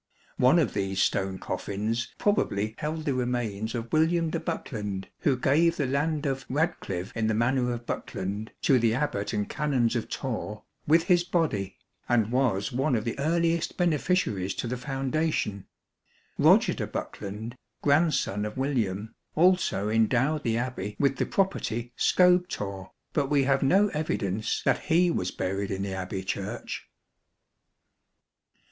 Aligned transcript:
One 0.37 0.57
of 0.57 0.73
these 0.73 0.99
stone 0.99 1.37
coffins 1.37 2.07
probably 2.17 2.73
held 2.79 3.05
the 3.05 3.13
remains 3.13 3.75
of 3.75 3.93
William 3.93 4.31
de 4.31 4.39
Bokelond, 4.39 5.05
who 5.19 5.37
gave 5.37 5.77
the 5.77 5.85
land 5.85 6.25
of" 6.25 6.47
Radeclyve 6.49 7.15
in 7.15 7.27
the 7.27 7.35
Manor 7.35 7.71
of 7.71 7.85
Bokelond" 7.85 8.49
to 8.63 8.79
the 8.79 8.93
Abbat 8.95 9.31
and 9.31 9.47
Canons 9.47 9.95
of 9.95 10.09
Torre" 10.09 10.63
with 10.87 11.03
his 11.03 11.23
body," 11.23 11.77
and 12.09 12.31
was 12.31 12.71
one 12.71 12.95
of 12.95 13.03
the 13.05 13.19
earliest 13.19 13.77
beneficiaries 13.77 14.55
to 14.55 14.67
the 14.67 14.75
foundation. 14.75 15.67
Roger 16.39 16.73
de 16.73 16.87
Bokelond, 16.87 17.53
grandson 17.83 18.43
of 18.43 18.57
William, 18.57 19.13
also 19.35 19.87
endowed 19.87 20.41
the 20.41 20.57
Abbey 20.57 20.95
with 20.97 21.17
the 21.17 21.27
property 21.27 21.93
Scobethorre, 21.95 22.89
but 23.13 23.27
we 23.29 23.43
have 23.43 23.61
no 23.61 23.89
evidence 23.89 24.63
that 24.65 24.85
he 24.85 25.11
was 25.11 25.29
buried 25.29 25.69
in 25.69 25.83
the 25.83 25.93
Abbey 25.93 26.23
Church. 26.23 26.89